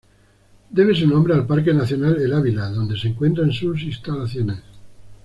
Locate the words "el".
2.19-2.33